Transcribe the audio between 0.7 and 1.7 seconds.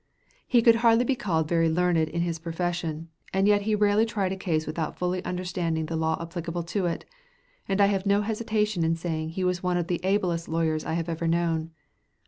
hardly be called very